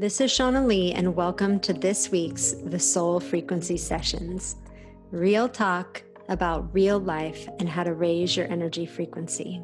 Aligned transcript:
This 0.00 0.18
is 0.22 0.32
Shauna 0.32 0.66
Lee, 0.66 0.92
and 0.92 1.14
welcome 1.14 1.60
to 1.60 1.74
this 1.74 2.10
week's 2.10 2.52
The 2.52 2.78
Soul 2.78 3.20
Frequency 3.20 3.76
Sessions. 3.76 4.56
Real 5.10 5.46
talk 5.46 6.02
about 6.30 6.72
real 6.72 6.98
life 6.98 7.46
and 7.58 7.68
how 7.68 7.84
to 7.84 7.92
raise 7.92 8.34
your 8.34 8.46
energy 8.46 8.86
frequency. 8.86 9.60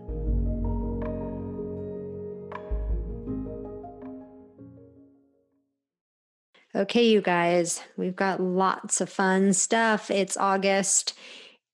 Okay, 6.75 7.09
you 7.09 7.23
guys, 7.23 7.81
we've 7.97 8.15
got 8.15 8.39
lots 8.39 9.01
of 9.01 9.09
fun 9.09 9.55
stuff. 9.55 10.11
It's 10.11 10.37
August. 10.37 11.15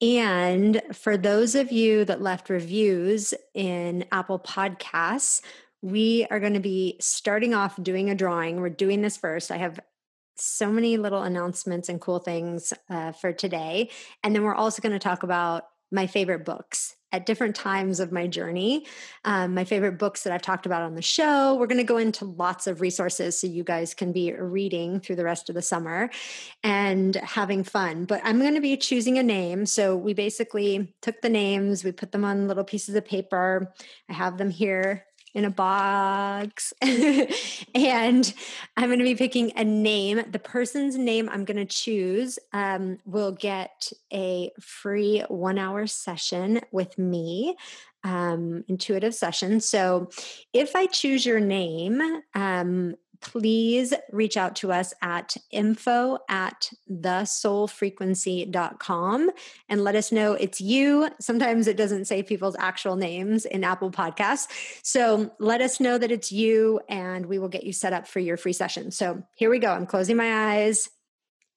And 0.01 0.81
for 0.93 1.17
those 1.17 1.57
of 1.57 1.73
you 1.73 2.05
that 2.05 2.23
left 2.23 2.49
reviews 2.49 3.35
in 3.55 4.05
Apple 4.13 4.39
Podcasts, 4.39 5.41
we 5.83 6.27
are 6.31 6.41
going 6.41 6.55
to 6.55 6.61
be 6.61 6.97
starting 7.01 7.55
off 7.55 7.81
doing 7.83 8.09
a 8.09 8.15
drawing. 8.15 8.61
We're 8.61 8.71
doing 8.71 9.03
this 9.03 9.17
first. 9.17 9.51
I 9.51 9.57
have 9.57 9.81
so 10.37 10.71
many 10.73 10.97
little 10.97 11.23
announcements 11.23 11.89
and 11.89 12.01
cool 12.01 12.21
things 12.21 12.73
uh, 12.89 13.13
for 13.13 13.33
today. 13.33 13.91
And 14.23 14.35
then 14.35 14.43
we're 14.43 14.55
also 14.55 14.81
going 14.81 14.93
to 14.93 14.99
talk 14.99 15.23
about 15.23 15.65
my 15.91 16.07
favorite 16.07 16.45
books 16.45 16.97
at 17.13 17.27
different 17.27 17.55
times 17.55 18.01
of 18.01 18.11
my 18.11 18.27
journey. 18.27 18.87
Um, 19.25 19.53
my 19.53 19.65
favorite 19.65 19.99
books 19.99 20.23
that 20.23 20.33
I've 20.33 20.41
talked 20.41 20.65
about 20.65 20.81
on 20.81 20.95
the 20.95 21.03
show. 21.03 21.55
We're 21.55 21.67
going 21.67 21.77
to 21.77 21.85
go 21.85 21.99
into 21.99 22.25
lots 22.25 22.67
of 22.67 22.81
resources 22.81 23.39
so 23.39 23.47
you 23.47 23.63
guys 23.63 23.93
can 23.93 24.13
be 24.13 24.33
reading 24.33 24.99
through 25.01 25.17
the 25.17 25.25
rest 25.25 25.51
of 25.51 25.55
the 25.55 25.61
summer 25.61 26.09
and 26.63 27.15
having 27.17 27.65
fun. 27.65 28.07
But 28.07 28.23
I'm 28.25 28.39
going 28.39 28.55
to 28.55 28.63
be 28.63 28.79
choosing 28.79 29.19
a 29.19 29.23
name. 29.23 29.67
So 29.67 29.95
we 29.95 30.15
basically 30.15 30.95
took 31.03 31.21
the 31.21 31.29
names, 31.29 31.85
we 31.85 31.93
put 31.93 32.13
them 32.13 32.25
on 32.25 32.49
little 32.49 32.65
pieces 32.65 32.95
of 32.95 33.05
paper. 33.05 33.71
I 34.09 34.15
have 34.15 34.39
them 34.39 34.49
here 34.49 35.05
in 35.35 35.45
a 35.45 35.51
box. 35.51 36.73
and 36.83 38.35
I'm 38.77 38.89
going 38.89 38.99
to 38.99 39.05
be 39.05 39.15
picking 39.15 39.53
a 39.57 39.65
name. 39.65 40.23
The 40.31 40.39
person's 40.39 40.97
name 40.97 41.29
I'm 41.31 41.45
going 41.45 41.57
to 41.57 41.65
choose 41.65 42.39
um, 42.53 42.99
will 43.05 43.33
get 43.33 43.93
a 44.13 44.51
free 44.61 45.25
one 45.29 45.59
hour 45.59 45.87
session 45.87 46.61
with 46.71 46.99
me. 46.99 47.57
Um, 48.05 48.65
intuitive 48.67 49.15
session. 49.15 49.61
So, 49.61 50.11
if 50.53 50.75
I 50.75 50.87
choose 50.87 51.25
your 51.25 51.39
name, 51.39 52.03
um, 52.35 52.97
please 53.23 53.95
reach 54.11 54.37
out 54.37 54.57
to 54.57 54.73
us 54.73 54.93
at 55.01 55.37
info 55.51 56.19
at 56.29 56.71
thesoulfrequency.com 56.91 59.31
and 59.69 59.85
let 59.85 59.95
us 59.95 60.13
know 60.13 60.35
it's 60.35 60.61
you. 60.61 61.09
Sometimes 61.21 61.67
it 61.67 61.77
doesn't 61.77 62.07
say 62.07 62.23
people's 62.23 62.57
actual 62.59 62.97
names 62.97 63.47
in 63.47 63.65
Apple 63.65 63.91
Podcasts. 63.91 64.49
So 64.83 65.33
let 65.39 65.63
us 65.63 65.81
know 65.81 65.97
that 65.97 66.11
it's 66.11 66.31
you 66.31 66.81
and 66.89 67.27
we 67.27 67.39
will 67.39 67.49
get 67.49 67.65
you 67.65 67.73
set 67.73 67.93
up 67.93 68.07
for 68.07 68.21
your 68.21 68.37
free 68.37 68.53
session. 68.53 68.91
So 68.91 69.23
here 69.37 69.51
we 69.51 69.59
go. 69.59 69.73
I'm 69.73 69.87
closing 69.87 70.17
my 70.17 70.53
eyes 70.53 70.91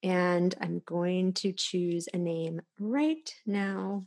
and 0.03 0.53
I'm 0.61 0.81
going 0.85 1.33
to 1.33 1.52
choose 1.52 2.07
a 2.13 2.17
name 2.17 2.61
right 2.79 3.33
now. 3.45 4.05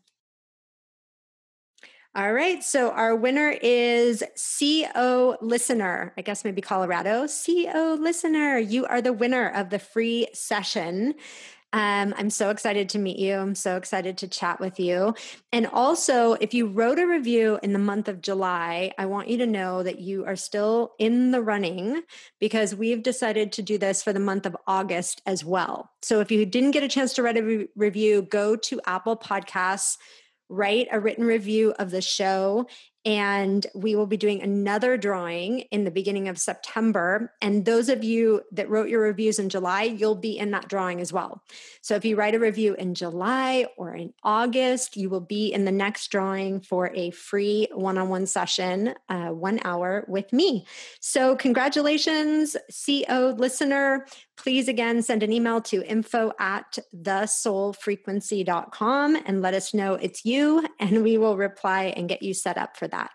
All 2.19 2.33
right. 2.33 2.65
So 2.65 2.91
our 2.91 3.15
winner 3.15 3.55
is 3.63 4.25
CO 4.59 5.37
Listener. 5.41 6.13
I 6.17 6.23
guess 6.23 6.43
maybe 6.43 6.61
Colorado. 6.61 7.29
CO 7.29 7.97
Listener, 7.97 8.59
you 8.59 8.87
are 8.87 9.01
the 9.01 9.13
winner 9.13 9.49
of 9.51 9.71
the 9.71 9.79
free 9.79 10.27
session. 10.35 11.15
Um, 11.73 12.13
I'm 12.19 12.31
so 12.31 12.51
excited 12.51 12.89
to 12.89 12.99
meet 12.99 13.21
you. 13.21 13.37
I'm 13.37 13.55
so 13.55 13.77
excited 13.77 14.19
to 14.19 14.27
chat 14.27 14.59
with 14.59 14.81
you. 14.81 15.15
And 15.53 15.69
also, 15.69 16.33
if 16.33 16.55
you 16.55 16.67
wrote 16.67 16.99
a 16.99 17.07
review 17.07 17.61
in 17.63 17.73
the 17.73 17.79
month 17.79 18.09
of 18.09 18.21
July, 18.21 18.91
I 18.99 19.07
want 19.07 19.29
you 19.29 19.39
to 19.39 19.47
know 19.47 19.85
that 19.85 20.01
you 20.01 20.25
are 20.25 20.35
still 20.35 20.95
in 20.99 21.31
the 21.31 21.41
running 21.41 22.03
because 22.41 22.75
we've 22.75 23.05
decided 23.05 23.53
to 23.53 23.63
do 23.63 23.79
this 23.79 24.03
for 24.03 24.13
the 24.13 24.19
month 24.19 24.45
of 24.45 24.57
August 24.67 25.23
as 25.25 25.45
well. 25.45 25.93
So 26.03 26.19
if 26.19 26.33
you 26.33 26.45
didn't 26.47 26.73
get 26.73 26.83
a 26.83 26.89
chance 26.89 27.13
to 27.13 27.23
write 27.23 27.37
a 27.37 27.45
re- 27.45 27.69
review, 27.77 28.23
go 28.23 28.57
to 28.57 28.81
Apple 28.87 29.17
Podcasts 29.17 29.99
write 30.49 30.89
a 30.91 31.01
written 31.01 31.25
review 31.25 31.75
of 31.79 31.91
the 31.91 32.01
show 32.01 32.67
and 33.05 33.67
we 33.75 33.95
will 33.95 34.07
be 34.07 34.19
doing 34.19 34.43
another 34.43 34.99
drawing 34.99 35.61
in 35.71 35.85
the 35.85 35.91
beginning 35.91 36.29
of 36.29 36.39
September. 36.39 37.33
And 37.41 37.65
those 37.65 37.89
of 37.89 38.05
you 38.05 38.43
that 38.53 38.69
wrote 38.69 38.91
your 38.91 39.01
reviews 39.01 39.39
in 39.39 39.49
July, 39.49 39.85
you'll 39.85 40.15
be 40.15 40.37
in 40.37 40.51
that 40.51 40.69
drawing 40.69 41.01
as 41.01 41.11
well. 41.11 41.43
So 41.81 41.95
if 41.95 42.05
you 42.05 42.17
write 42.17 42.35
a 42.35 42.39
review 42.39 42.75
in 42.75 42.95
July 42.95 43.67
or 43.79 43.95
in 43.95 44.13
August, 44.23 44.97
you 44.97 45.09
will 45.09 45.23
be 45.23 45.53
in 45.53 45.65
the 45.65 45.73
next 45.73 46.09
drawing 46.09 46.61
for 46.61 46.91
a 46.95 47.11
free 47.11 47.69
one 47.73 47.97
on 47.97 48.11
one 48.11 48.27
session, 48.27 48.95
uh, 49.09 49.29
one 49.29 49.61
hour 49.65 50.05
with 50.07 50.31
me. 50.33 50.67
So 51.01 51.35
congratulations, 51.35 52.57
CO 52.87 53.35
listener. 53.39 54.07
Please 54.39 54.69
again 54.69 55.03
send 55.03 55.23
an 55.23 55.33
email 55.33 55.61
to 55.63 55.83
info 55.85 56.33
at 56.39 56.79
thesoulfrequency.com 56.97 59.17
and 59.27 59.43
let 59.43 59.55
us 59.55 59.75
know 59.75 59.95
it's 59.95 60.25
you, 60.25 60.65
and 60.79 61.03
we 61.03 61.19
will 61.19 61.37
reply 61.37 61.93
and 61.97 62.09
get 62.09 62.23
you 62.23 62.33
set 62.33 62.57
up 62.57 62.77
for 62.77 62.87
that. 62.89 63.11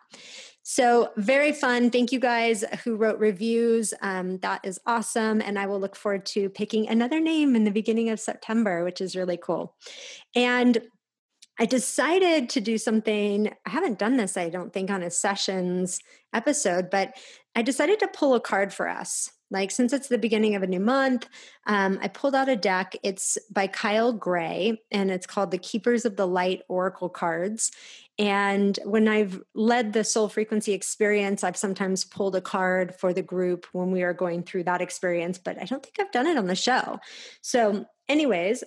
So, 0.66 1.12
very 1.18 1.52
fun. 1.52 1.92
Thank 1.92 2.14
you 2.14 2.20
guys 2.20 2.64
who 2.84 2.96
wrote 2.96 3.20
reviews. 3.20 3.94
Um, 4.02 4.38
that 4.40 4.62
is 4.64 4.80
awesome. 4.86 5.42
And 5.42 5.60
I 5.60 5.66
will 5.66 5.80
look 5.80 5.96
forward 5.96 6.26
to 6.28 6.50
picking 6.50 6.88
another 6.88 7.20
name 7.20 7.56
in 7.56 7.66
the 7.66 7.72
beginning 7.72 8.10
of 8.10 8.20
September, 8.20 8.86
which 8.86 9.02
is 9.02 9.16
really 9.16 9.38
cool. 9.38 9.76
And 10.36 10.78
I 11.60 11.66
decided 11.66 12.50
to 12.50 12.62
do 12.62 12.78
something. 12.78 13.54
I 13.66 13.70
haven't 13.70 14.00
done 14.00 14.18
this, 14.18 14.38
I 14.38 14.50
don't 14.50 14.74
think, 14.74 14.90
on 14.90 15.04
a 15.04 15.12
sessions 15.12 16.00
episode, 16.34 16.90
but 16.90 17.16
I 17.56 17.62
decided 17.62 18.00
to 18.00 18.08
pull 18.08 18.34
a 18.34 18.40
card 18.40 18.74
for 18.74 18.88
us. 18.88 19.32
Like, 19.52 19.70
since 19.70 19.94
it's 19.94 20.08
the 20.08 20.18
beginning 20.18 20.56
of 20.56 20.64
a 20.64 20.68
new 20.68 20.80
month, 20.80 21.30
um, 21.68 22.00
I 22.02 22.08
pulled 22.08 22.34
out 22.34 22.50
a 22.50 22.56
deck. 22.56 22.96
It's 23.04 23.38
by 23.52 23.68
Kyle 23.68 24.12
Gray, 24.12 24.82
and 24.90 25.12
it's 25.12 25.28
called 25.28 25.52
the 25.52 25.60
Keepers 25.60 26.06
of 26.06 26.16
the 26.16 26.26
Light 26.26 26.64
Oracle 26.70 27.10
Cards. 27.10 27.72
And 28.18 28.80
when 28.84 29.08
I've 29.08 29.40
led 29.54 29.94
the 29.94 30.04
soul 30.04 30.28
frequency 30.28 30.74
experience, 30.74 31.44
I've 31.44 31.58
sometimes 31.58 32.04
pulled 32.04 32.36
a 32.36 32.42
card 32.42 32.96
for 32.96 33.14
the 33.14 33.22
group 33.22 33.68
when 33.74 33.92
we 33.92 34.02
are 34.02 34.14
going 34.14 34.42
through 34.42 34.64
that 34.64 34.82
experience, 34.82 35.38
but 35.38 35.62
I 35.62 35.66
don't 35.66 35.84
think 35.84 36.00
I've 36.00 36.12
done 36.12 36.26
it 36.26 36.38
on 36.38 36.48
the 36.48 36.56
show. 36.56 37.00
So, 37.42 37.86
anyways, 38.10 38.64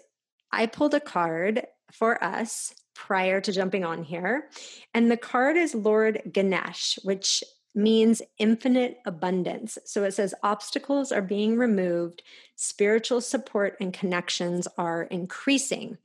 I 0.53 0.67
pulled 0.67 0.95
a 0.95 1.01
card 1.01 1.67
for 1.93 2.23
us 2.23 2.75
prior 2.95 3.41
to 3.41 3.53
jumping 3.53 3.85
on 3.85 4.03
here. 4.03 4.49
And 4.95 5.11
the 5.11 5.17
card 5.17 5.57
is 5.57 5.75
Lord 5.75 6.23
Ganesh, 6.33 6.99
which 7.03 7.45
means 7.75 8.23
infinite 8.39 8.99
abundance. 9.05 9.77
So 9.85 10.03
it 10.05 10.13
says 10.15 10.35
obstacles 10.43 11.13
are 11.13 11.23
being 11.23 11.59
removed, 11.59 12.23
spiritual 12.57 13.21
support 13.21 13.77
and 13.81 13.93
connections 13.93 14.67
are 14.79 15.03
increasing. 15.05 15.99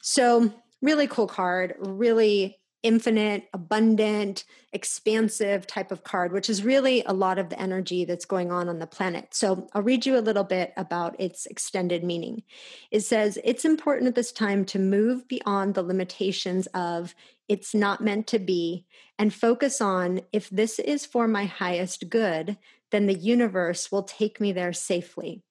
So, 0.00 0.52
really 0.82 1.06
cool 1.06 1.28
card, 1.28 1.76
really 1.78 2.58
infinite, 2.82 3.48
abundant, 3.52 4.44
expansive 4.72 5.66
type 5.66 5.92
of 5.92 6.04
card, 6.04 6.32
which 6.32 6.50
is 6.50 6.64
really 6.64 7.02
a 7.06 7.12
lot 7.12 7.38
of 7.38 7.48
the 7.48 7.60
energy 7.60 8.04
that's 8.04 8.24
going 8.24 8.50
on 8.50 8.68
on 8.68 8.78
the 8.78 8.86
planet. 8.86 9.28
So 9.32 9.68
I'll 9.72 9.82
read 9.82 10.06
you 10.06 10.18
a 10.18 10.20
little 10.20 10.44
bit 10.44 10.72
about 10.76 11.18
its 11.20 11.46
extended 11.46 12.02
meaning. 12.02 12.42
It 12.90 13.00
says, 13.00 13.38
It's 13.44 13.64
important 13.64 14.08
at 14.08 14.14
this 14.14 14.32
time 14.32 14.64
to 14.66 14.78
move 14.78 15.28
beyond 15.28 15.74
the 15.74 15.82
limitations 15.82 16.66
of 16.68 17.14
it's 17.48 17.74
not 17.74 18.00
meant 18.00 18.26
to 18.28 18.38
be 18.38 18.86
and 19.18 19.32
focus 19.32 19.80
on 19.80 20.22
if 20.32 20.48
this 20.50 20.78
is 20.78 21.04
for 21.04 21.28
my 21.28 21.44
highest 21.44 22.08
good, 22.08 22.56
then 22.90 23.06
the 23.06 23.14
universe 23.14 23.92
will 23.92 24.02
take 24.02 24.40
me 24.40 24.52
there 24.52 24.72
safely. 24.72 25.42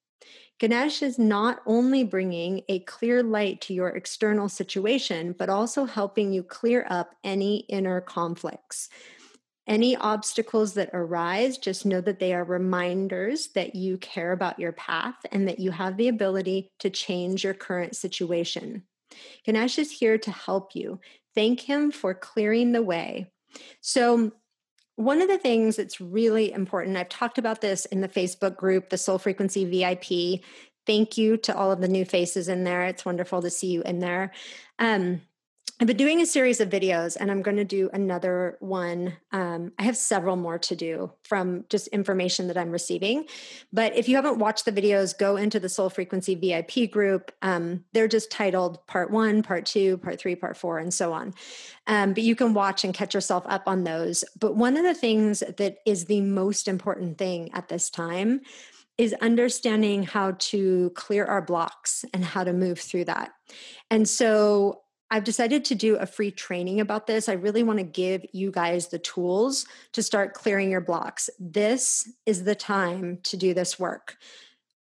Ganesh 0.61 1.01
is 1.01 1.17
not 1.17 1.59
only 1.65 2.03
bringing 2.03 2.61
a 2.69 2.81
clear 2.81 3.23
light 3.23 3.61
to 3.61 3.73
your 3.73 3.89
external 3.89 4.47
situation, 4.47 5.33
but 5.35 5.49
also 5.49 5.85
helping 5.85 6.31
you 6.31 6.43
clear 6.43 6.85
up 6.87 7.15
any 7.23 7.61
inner 7.61 7.99
conflicts. 7.99 8.87
Any 9.65 9.95
obstacles 9.95 10.75
that 10.75 10.91
arise, 10.93 11.57
just 11.57 11.83
know 11.83 11.99
that 12.01 12.19
they 12.19 12.31
are 12.35 12.43
reminders 12.43 13.47
that 13.55 13.73
you 13.73 13.97
care 13.97 14.33
about 14.33 14.59
your 14.59 14.71
path 14.71 15.15
and 15.31 15.47
that 15.47 15.57
you 15.57 15.71
have 15.71 15.97
the 15.97 16.09
ability 16.09 16.69
to 16.77 16.91
change 16.91 17.43
your 17.43 17.55
current 17.55 17.95
situation. 17.95 18.83
Ganesh 19.43 19.79
is 19.79 19.91
here 19.91 20.19
to 20.19 20.29
help 20.29 20.75
you. 20.75 20.99
Thank 21.33 21.61
him 21.61 21.89
for 21.89 22.13
clearing 22.13 22.71
the 22.71 22.83
way. 22.83 23.31
So, 23.81 24.31
one 25.01 25.21
of 25.21 25.27
the 25.27 25.37
things 25.37 25.75
that's 25.75 25.99
really 25.99 26.51
important, 26.51 26.97
I've 26.97 27.09
talked 27.09 27.37
about 27.37 27.61
this 27.61 27.85
in 27.85 28.01
the 28.01 28.07
Facebook 28.07 28.55
group, 28.55 28.89
the 28.89 28.97
Soul 28.97 29.17
Frequency 29.17 29.65
VIP. 29.65 30.43
Thank 30.85 31.17
you 31.17 31.37
to 31.37 31.55
all 31.55 31.71
of 31.71 31.81
the 31.81 31.87
new 31.87 32.05
faces 32.05 32.47
in 32.47 32.63
there. 32.63 32.83
It's 32.85 33.05
wonderful 33.05 33.41
to 33.41 33.49
see 33.49 33.67
you 33.67 33.81
in 33.83 33.99
there. 33.99 34.31
Um, 34.79 35.21
I've 35.81 35.87
been 35.87 35.97
doing 35.97 36.21
a 36.21 36.27
series 36.27 36.61
of 36.61 36.69
videos 36.69 37.17
and 37.19 37.31
I'm 37.31 37.41
going 37.41 37.57
to 37.57 37.63
do 37.63 37.89
another 37.91 38.55
one. 38.59 39.13
Um, 39.31 39.71
I 39.79 39.83
have 39.83 39.97
several 39.97 40.35
more 40.35 40.59
to 40.59 40.75
do 40.75 41.11
from 41.23 41.65
just 41.69 41.87
information 41.87 42.45
that 42.49 42.57
I'm 42.57 42.69
receiving. 42.69 43.25
But 43.73 43.97
if 43.97 44.07
you 44.07 44.15
haven't 44.15 44.37
watched 44.37 44.65
the 44.65 44.71
videos, 44.71 45.17
go 45.17 45.37
into 45.37 45.59
the 45.59 45.69
Soul 45.69 45.89
Frequency 45.89 46.35
VIP 46.35 46.91
group. 46.91 47.31
Um, 47.41 47.83
they're 47.93 48.07
just 48.07 48.29
titled 48.29 48.85
part 48.85 49.09
one, 49.09 49.41
part 49.41 49.65
two, 49.65 49.97
part 49.97 50.19
three, 50.19 50.35
part 50.35 50.55
four, 50.55 50.77
and 50.77 50.93
so 50.93 51.13
on. 51.13 51.33
Um, 51.87 52.13
but 52.13 52.21
you 52.21 52.35
can 52.35 52.53
watch 52.53 52.83
and 52.83 52.93
catch 52.93 53.15
yourself 53.15 53.43
up 53.47 53.63
on 53.65 53.83
those. 53.83 54.23
But 54.39 54.55
one 54.55 54.77
of 54.77 54.83
the 54.83 54.93
things 54.93 55.39
that 55.39 55.77
is 55.87 56.05
the 56.05 56.21
most 56.21 56.67
important 56.67 57.17
thing 57.17 57.49
at 57.53 57.69
this 57.69 57.89
time 57.89 58.41
is 58.99 59.15
understanding 59.19 60.03
how 60.03 60.33
to 60.37 60.91
clear 60.91 61.25
our 61.25 61.41
blocks 61.41 62.05
and 62.13 62.23
how 62.23 62.43
to 62.43 62.53
move 62.53 62.79
through 62.79 63.05
that. 63.05 63.31
And 63.89 64.07
so 64.07 64.81
I've 65.11 65.25
decided 65.25 65.65
to 65.65 65.75
do 65.75 65.97
a 65.97 66.05
free 66.05 66.31
training 66.31 66.79
about 66.79 67.05
this. 67.05 67.27
I 67.27 67.33
really 67.33 67.63
want 67.63 67.79
to 67.79 67.83
give 67.83 68.25
you 68.31 68.49
guys 68.49 68.87
the 68.87 68.97
tools 68.97 69.65
to 69.91 70.01
start 70.01 70.33
clearing 70.33 70.71
your 70.71 70.79
blocks. 70.79 71.29
This 71.37 72.09
is 72.25 72.45
the 72.45 72.55
time 72.55 73.19
to 73.23 73.35
do 73.35 73.53
this 73.53 73.77
work 73.77 74.15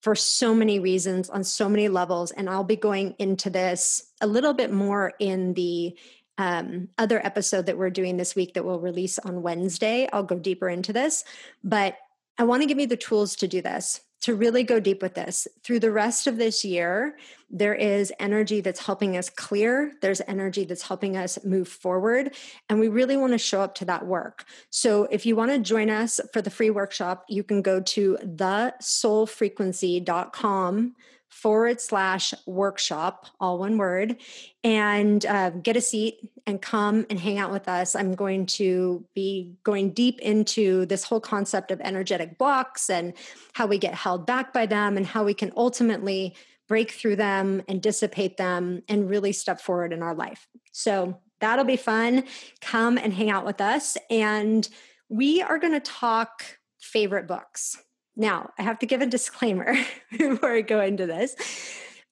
for 0.01 0.15
so 0.15 0.55
many 0.55 0.79
reasons 0.79 1.29
on 1.29 1.43
so 1.43 1.69
many 1.69 1.89
levels. 1.89 2.31
And 2.31 2.49
I'll 2.49 2.65
be 2.65 2.77
going 2.77 3.17
into 3.19 3.51
this 3.51 4.13
a 4.21 4.27
little 4.27 4.55
bit 4.55 4.73
more 4.73 5.13
in 5.19 5.53
the 5.55 5.99
um, 6.39 6.89
other 6.97 7.25
episode 7.27 7.67
that 7.67 7.77
we're 7.77 7.91
doing 7.91 8.17
this 8.17 8.37
week 8.37 8.55
that 8.55 8.65
we'll 8.65 8.81
release 8.81 9.19
on 9.19 9.43
Wednesday. 9.43 10.09
I'll 10.13 10.23
go 10.23 10.39
deeper 10.39 10.69
into 10.69 10.93
this, 10.93 11.25
but 11.65 11.97
I 12.39 12.45
want 12.45 12.63
to 12.63 12.67
give 12.67 12.79
you 12.79 12.87
the 12.87 12.97
tools 12.97 13.35
to 13.37 13.49
do 13.49 13.61
this 13.61 14.01
to 14.21 14.35
really 14.35 14.63
go 14.63 14.81
deep 14.81 15.03
with 15.03 15.15
this. 15.15 15.49
Through 15.65 15.81
the 15.81 15.91
rest 15.91 16.27
of 16.27 16.37
this 16.37 16.65
year 16.65 17.17
there 17.51 17.75
is 17.75 18.13
energy 18.21 18.61
that's 18.61 18.85
helping 18.85 19.17
us 19.17 19.29
clear. 19.29 19.93
There's 20.03 20.23
energy 20.29 20.65
that's 20.65 20.87
helping 20.87 21.17
us 21.17 21.45
move 21.45 21.67
forward. 21.67 22.37
And 22.69 22.79
we 22.79 22.87
really 22.87 23.17
want 23.17 23.33
to 23.33 23.39
show 23.39 23.61
up 23.61 23.75
to 23.77 23.85
that 23.87 24.07
work. 24.07 24.45
So 24.71 25.09
if 25.11 25.27
you 25.27 25.35
want 25.35 25.51
to 25.51 25.59
join 25.59 25.91
us 25.91 26.21
for 26.33 26.41
the 26.43 26.51
free 26.51 26.71
workshop 26.71 27.25
you 27.29 27.43
can 27.43 27.63
go 27.63 27.81
to 27.81 28.19
thesoulfrequency.com 28.23 30.95
forward 31.31 31.81
slash 31.81 32.35
workshop, 32.45 33.27
all 33.39 33.59
one 33.59 33.79
word, 33.79 34.17
and 34.63 35.25
uh, 35.27 35.51
get 35.51 35.77
a 35.77 35.81
seat 35.81 36.19
and 36.51 36.61
come 36.61 37.07
and 37.09 37.19
hang 37.19 37.39
out 37.39 37.51
with 37.51 37.69
us. 37.69 37.97
I'm 37.97 38.15
going 38.15 38.45
to 38.47 39.05
be 39.15 39.55
going 39.65 39.93
deep 39.93 40.21
into 40.21 40.85
this 40.87 41.05
whole 41.05 41.21
concept 41.21 41.71
of 41.71 41.81
energetic 41.81 42.37
blocks 42.37 42.91
and 42.91 43.15
how 43.55 43.67
we 43.67 43.79
get 43.79 43.95
held 43.95 44.27
back 44.27 44.53
by 44.53 44.67
them 44.67 44.99
and 44.99 45.07
how 45.07 45.25
we 45.25 45.33
can 45.33 45.53
ultimately 45.57 46.35
break 46.69 46.91
through 46.91 47.17
them 47.17 47.63
and 47.69 47.81
dissipate 47.81 48.37
them 48.37 48.83
and 48.89 49.09
really 49.09 49.33
step 49.33 49.61
forward 49.61 49.93
in 49.93 50.03
our 50.03 50.15
life. 50.15 50.47
So 50.73 51.19
that'll 51.41 51.65
be 51.65 51.77
fun. 51.77 52.25
Come 52.61 52.99
and 52.99 53.13
hang 53.15 53.31
out 53.31 53.47
with 53.47 53.61
us. 53.61 53.97
And 54.11 54.69
we 55.09 55.43
are 55.43 55.59
going 55.59 55.73
to 55.73 55.81
talk 55.81 56.59
favorite 56.79 57.27
books. 57.27 57.77
Now, 58.17 58.51
I 58.59 58.63
have 58.63 58.79
to 58.81 58.87
give 58.87 59.01
a 59.01 59.07
disclaimer 59.07 59.75
before 60.11 60.53
I 60.53 60.61
go 60.61 60.81
into 60.81 61.07
this 61.07 61.35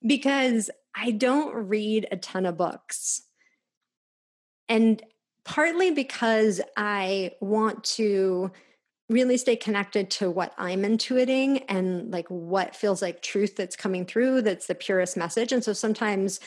because 0.06 0.70
I 0.94 1.11
don't 1.11 1.55
read 1.55 2.08
a 2.11 2.17
ton 2.17 2.46
of 2.46 2.56
books. 2.56 3.23
And 4.69 5.03
partly 5.44 5.91
because 5.91 6.61
I 6.76 7.32
want 7.41 7.85
to 7.85 8.50
really 9.09 9.38
stay 9.38 9.56
connected 9.56 10.11
to 10.11 10.31
what 10.31 10.53
I'm 10.59 10.82
intuiting 10.82 11.65
and 11.69 12.11
like 12.11 12.29
what 12.29 12.76
feels 12.76 13.00
like 13.00 13.23
truth 13.23 13.56
that's 13.56 13.76
coming 13.76 14.05
through 14.05 14.43
that's 14.43 14.67
the 14.67 14.75
purest 14.75 15.17
message. 15.17 15.50
And 15.50 15.65
so 15.65 15.73
sometimes 15.73 16.41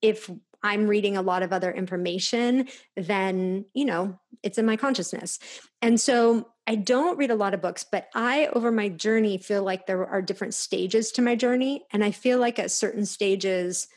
if 0.00 0.30
I'm 0.62 0.86
reading 0.86 1.16
a 1.16 1.22
lot 1.22 1.42
of 1.42 1.52
other 1.52 1.70
information, 1.70 2.68
then, 2.96 3.66
you 3.74 3.84
know, 3.84 4.18
it's 4.42 4.58
in 4.58 4.66
my 4.66 4.76
consciousness. 4.76 5.38
And 5.82 6.00
so 6.00 6.48
I 6.66 6.74
don't 6.76 7.18
read 7.18 7.30
a 7.30 7.36
lot 7.36 7.54
of 7.54 7.60
books, 7.60 7.84
but 7.84 8.08
I, 8.14 8.48
over 8.48 8.72
my 8.72 8.88
journey, 8.88 9.38
feel 9.38 9.62
like 9.62 9.86
there 9.86 10.06
are 10.06 10.22
different 10.22 10.54
stages 10.54 11.12
to 11.12 11.22
my 11.22 11.36
journey. 11.36 11.84
And 11.92 12.02
I 12.02 12.10
feel 12.10 12.38
like 12.38 12.58
at 12.58 12.70
certain 12.70 13.06
stages, 13.06 13.88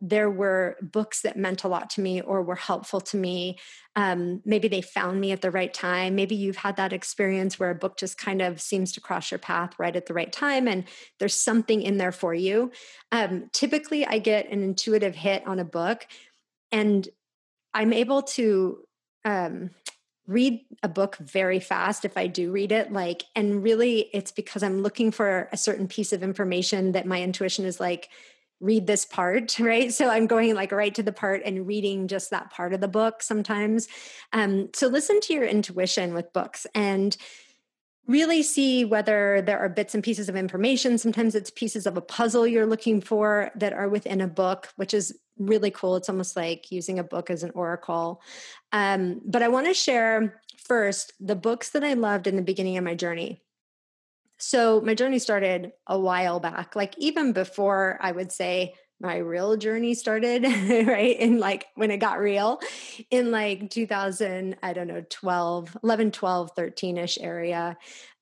there 0.00 0.30
were 0.30 0.76
books 0.80 1.22
that 1.22 1.36
meant 1.36 1.64
a 1.64 1.68
lot 1.68 1.90
to 1.90 2.00
me 2.00 2.20
or 2.20 2.42
were 2.42 2.56
helpful 2.56 3.00
to 3.00 3.16
me. 3.16 3.58
Um, 3.96 4.40
maybe 4.44 4.66
they 4.66 4.80
found 4.80 5.20
me 5.20 5.32
at 5.32 5.42
the 5.42 5.50
right 5.50 5.72
time. 5.72 6.14
Maybe 6.14 6.34
you've 6.34 6.56
had 6.56 6.76
that 6.76 6.92
experience 6.92 7.58
where 7.58 7.70
a 7.70 7.74
book 7.74 7.98
just 7.98 8.16
kind 8.16 8.40
of 8.40 8.60
seems 8.60 8.92
to 8.92 9.00
cross 9.00 9.30
your 9.30 9.38
path 9.38 9.72
right 9.78 9.94
at 9.94 10.06
the 10.06 10.14
right 10.14 10.32
time 10.32 10.66
and 10.66 10.84
there's 11.18 11.34
something 11.34 11.82
in 11.82 11.98
there 11.98 12.12
for 12.12 12.32
you. 12.32 12.72
Um, 13.12 13.50
typically, 13.52 14.06
I 14.06 14.18
get 14.18 14.50
an 14.50 14.62
intuitive 14.62 15.14
hit 15.14 15.46
on 15.46 15.58
a 15.58 15.64
book 15.64 16.06
and 16.72 17.06
I'm 17.74 17.92
able 17.92 18.22
to 18.22 18.78
um, 19.24 19.70
read 20.26 20.60
a 20.82 20.88
book 20.88 21.16
very 21.16 21.60
fast 21.60 22.04
if 22.04 22.16
I 22.16 22.26
do 22.26 22.52
read 22.52 22.72
it. 22.72 22.92
Like, 22.92 23.24
and 23.34 23.62
really 23.62 24.08
it's 24.14 24.30
because 24.32 24.62
I'm 24.62 24.82
looking 24.82 25.10
for 25.10 25.48
a 25.52 25.56
certain 25.56 25.88
piece 25.88 26.12
of 26.12 26.22
information 26.22 26.92
that 26.92 27.06
my 27.06 27.20
intuition 27.20 27.64
is 27.64 27.80
like, 27.80 28.08
read 28.60 28.86
this 28.86 29.04
part, 29.04 29.58
right? 29.60 29.92
So 29.92 30.08
I'm 30.08 30.26
going 30.26 30.54
like 30.54 30.72
right 30.72 30.94
to 30.94 31.02
the 31.02 31.12
part 31.12 31.42
and 31.44 31.66
reading 31.66 32.08
just 32.08 32.30
that 32.30 32.50
part 32.50 32.72
of 32.74 32.80
the 32.80 32.88
book 32.88 33.22
sometimes. 33.22 33.88
Um, 34.32 34.68
so 34.74 34.86
listen 34.86 35.20
to 35.20 35.34
your 35.34 35.44
intuition 35.44 36.14
with 36.14 36.32
books 36.32 36.66
and 36.74 37.16
really 38.06 38.42
see 38.42 38.84
whether 38.84 39.40
there 39.42 39.58
are 39.60 39.68
bits 39.68 39.94
and 39.94 40.02
pieces 40.02 40.28
of 40.28 40.34
information. 40.34 40.98
Sometimes 40.98 41.34
it's 41.34 41.50
pieces 41.50 41.86
of 41.86 41.96
a 41.96 42.00
puzzle 42.00 42.46
you're 42.46 42.66
looking 42.66 43.00
for 43.00 43.52
that 43.54 43.72
are 43.72 43.88
within 43.88 44.20
a 44.20 44.26
book, 44.26 44.68
which 44.76 44.92
is 44.92 45.16
really 45.38 45.70
cool. 45.70 45.96
It's 45.96 46.08
almost 46.08 46.36
like 46.36 46.72
using 46.72 46.98
a 46.98 47.04
book 47.04 47.30
as 47.30 47.44
an 47.44 47.52
oracle. 47.54 48.20
Um, 48.72 49.20
but 49.24 49.42
I 49.42 49.48
want 49.48 49.68
to 49.68 49.74
share 49.74 50.42
first 50.56 51.12
the 51.20 51.36
books 51.36 51.70
that 51.70 51.84
I 51.84 51.94
loved 51.94 52.26
in 52.26 52.36
the 52.36 52.42
beginning 52.42 52.76
of 52.76 52.84
my 52.84 52.94
journey. 52.94 53.42
So 54.40 54.80
my 54.80 54.94
journey 54.94 55.18
started 55.18 55.72
a 55.86 55.98
while 55.98 56.40
back, 56.40 56.74
like 56.74 56.94
even 56.98 57.32
before 57.32 57.98
I 58.00 58.12
would 58.12 58.32
say 58.32 58.74
my 59.00 59.16
real 59.16 59.56
journey 59.56 59.94
started, 59.94 60.44
right? 60.86 61.18
In 61.18 61.38
like 61.38 61.66
when 61.74 61.90
it 61.90 61.98
got 61.98 62.20
real 62.20 62.60
in 63.10 63.30
like 63.30 63.70
2000, 63.70 64.56
I 64.62 64.72
don't 64.72 64.88
know, 64.88 65.04
12, 65.08 65.76
11, 65.82 66.10
12, 66.10 66.50
13 66.54 66.98
ish 66.98 67.18
area. 67.18 67.76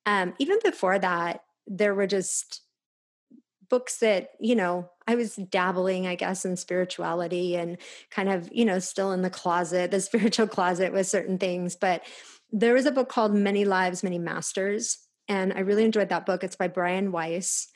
Um, 0.05 0.33
even 0.39 0.59
before 0.63 0.97
that, 0.97 1.43
there 1.67 1.93
were 1.93 2.07
just 2.07 2.61
books 3.69 3.97
that, 3.97 4.31
you 4.39 4.55
know, 4.55 4.89
I 5.07 5.15
was 5.15 5.35
dabbling, 5.35 6.07
I 6.07 6.15
guess, 6.15 6.45
in 6.45 6.55
spirituality 6.57 7.55
and 7.55 7.77
kind 8.09 8.29
of, 8.29 8.49
you 8.51 8.65
know, 8.65 8.79
still 8.79 9.11
in 9.11 9.21
the 9.21 9.29
closet, 9.29 9.91
the 9.91 10.01
spiritual 10.01 10.47
closet 10.47 10.93
with 10.93 11.07
certain 11.07 11.37
things. 11.37 11.75
But 11.75 12.03
there 12.51 12.73
was 12.73 12.85
a 12.85 12.91
book 12.91 13.09
called 13.09 13.35
Many 13.35 13.65
Lives, 13.65 14.01
Many 14.01 14.17
Masters 14.17 14.97
and 15.29 15.53
I 15.53 15.59
really 15.59 15.85
enjoyed 15.85 16.09
that 16.09 16.25
book. 16.25 16.43
It's 16.43 16.55
by 16.55 16.67
Brian 16.67 17.11
Weiss. 17.11 17.69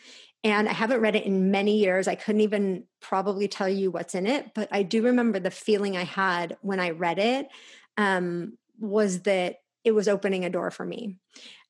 And 0.43 0.67
I 0.67 0.73
haven't 0.73 0.99
read 0.99 1.15
it 1.15 1.25
in 1.25 1.51
many 1.51 1.77
years. 1.77 2.07
I 2.07 2.15
couldn't 2.15 2.41
even 2.41 2.83
probably 2.99 3.47
tell 3.47 3.69
you 3.69 3.91
what's 3.91 4.15
in 4.15 4.27
it, 4.27 4.51
but 4.53 4.67
I 4.71 4.83
do 4.83 5.03
remember 5.03 5.39
the 5.39 5.51
feeling 5.51 5.95
I 5.95 6.03
had 6.03 6.57
when 6.61 6.81
I 6.81 6.89
read 6.89 7.17
it 7.17 7.47
um, 7.95 8.57
was 8.77 9.21
that 9.21 9.59
it 9.85 9.91
was 9.91 10.09
opening 10.09 10.43
a 10.43 10.49
door 10.49 10.69
for 10.69 10.85
me. 10.85 11.15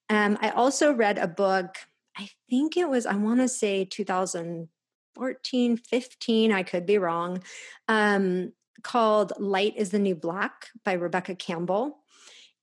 Um, 0.10 0.40
I 0.42 0.50
also 0.50 0.92
read 0.92 1.20
a 1.20 1.28
book, 1.28 1.76
I 2.18 2.30
think 2.50 2.78
it 2.78 2.90
was, 2.90 3.06
I 3.06 3.16
want 3.16 3.42
to 3.42 3.48
say 3.48 3.86
2014, 3.86 5.78
15, 5.78 6.52
I 6.52 6.64
could 6.64 6.86
be 6.86 6.98
wrong, 6.98 7.44
um, 7.88 8.54
called 8.82 9.34
Light 9.38 9.76
is 9.78 9.92
the 9.92 10.00
New 10.00 10.16
Black 10.16 10.70
by 10.84 10.94
Rebecca 10.94 11.36
Campbell. 11.36 12.00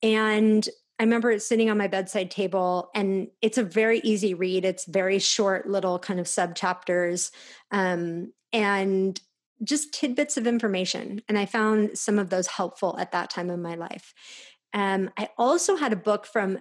And 0.03 0.69
I 1.01 1.03
remember 1.05 1.31
it 1.31 1.43
sitting 1.43 1.71
on 1.71 1.79
my 1.79 1.87
bedside 1.87 2.31
table, 2.31 2.91
and 2.95 3.29
it's 3.41 3.57
a 3.57 3.63
very 3.63 4.01
easy 4.01 4.35
read. 4.35 4.67
It's 4.67 4.85
very 4.85 5.19
short, 5.19 5.67
little 5.67 5.99
kind 5.99 6.21
of 6.21 6.29
sub 6.29 6.55
chapters, 6.55 7.33
um, 7.71 8.35
and 8.53 9.19
just 9.65 9.95
tidbits 9.95 10.37
of 10.37 10.47
information. 10.47 11.23
And 11.27 11.39
I 11.39 11.47
found 11.47 11.97
some 11.97 12.19
of 12.19 12.29
those 12.29 12.49
helpful 12.49 12.99
at 12.99 13.13
that 13.13 13.31
time 13.31 13.49
in 13.49 13.63
my 13.63 13.77
life. 13.77 14.13
Um, 14.75 15.09
I 15.17 15.31
also 15.39 15.75
had 15.75 15.95
a 15.95 15.97
book 15.97 16.27
from, 16.27 16.59